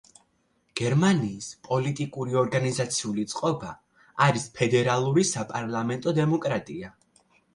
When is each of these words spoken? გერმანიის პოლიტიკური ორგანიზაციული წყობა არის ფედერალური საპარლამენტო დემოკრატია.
გერმანიის 0.79 1.49
პოლიტიკური 1.67 2.37
ორგანიზაციული 2.43 3.25
წყობა 3.33 3.69
არის 4.27 4.47
ფედერალური 4.57 5.27
საპარლამენტო 5.35 6.17
დემოკრატია. 6.23 6.93